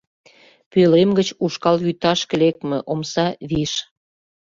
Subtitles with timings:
[0.71, 3.73] Пӧлем гыч ушкал вӱташке лекме омса виш.